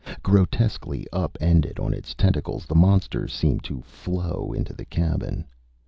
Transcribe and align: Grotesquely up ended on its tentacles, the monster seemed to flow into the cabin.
Grotesquely 0.23 1.05
up 1.13 1.37
ended 1.39 1.79
on 1.79 1.93
its 1.93 2.15
tentacles, 2.15 2.65
the 2.65 2.73
monster 2.73 3.27
seemed 3.27 3.63
to 3.65 3.81
flow 3.83 4.51
into 4.51 4.73
the 4.73 4.85
cabin. 4.85 5.45